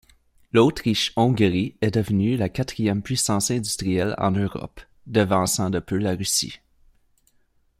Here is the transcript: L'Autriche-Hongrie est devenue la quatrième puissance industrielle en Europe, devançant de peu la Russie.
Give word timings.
L'Autriche-Hongrie 0.51 1.75
est 1.81 1.91
devenue 1.93 2.35
la 2.35 2.49
quatrième 2.49 3.03
puissance 3.03 3.51
industrielle 3.51 4.15
en 4.17 4.31
Europe, 4.31 4.81
devançant 5.05 5.69
de 5.69 5.77
peu 5.79 5.97
la 5.97 6.15
Russie. 6.15 6.57